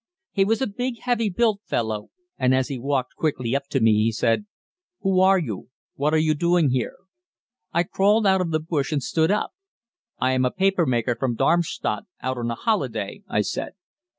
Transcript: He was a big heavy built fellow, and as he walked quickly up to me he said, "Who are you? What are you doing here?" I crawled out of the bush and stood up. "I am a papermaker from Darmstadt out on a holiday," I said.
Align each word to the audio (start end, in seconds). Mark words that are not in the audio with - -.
He 0.31 0.45
was 0.45 0.63
a 0.63 0.65
big 0.65 0.97
heavy 1.01 1.29
built 1.29 1.61
fellow, 1.63 2.09
and 2.35 2.55
as 2.55 2.69
he 2.69 2.79
walked 2.79 3.13
quickly 3.15 3.55
up 3.55 3.67
to 3.67 3.79
me 3.79 4.05
he 4.05 4.11
said, 4.11 4.47
"Who 5.01 5.19
are 5.19 5.37
you? 5.37 5.69
What 5.93 6.11
are 6.11 6.17
you 6.17 6.33
doing 6.33 6.71
here?" 6.71 6.97
I 7.71 7.83
crawled 7.83 8.25
out 8.25 8.41
of 8.41 8.49
the 8.49 8.59
bush 8.59 8.91
and 8.91 9.03
stood 9.03 9.29
up. 9.29 9.51
"I 10.17 10.31
am 10.31 10.43
a 10.43 10.49
papermaker 10.49 11.15
from 11.19 11.35
Darmstadt 11.35 12.05
out 12.19 12.37
on 12.39 12.49
a 12.49 12.55
holiday," 12.55 13.21
I 13.29 13.41
said. 13.41 13.73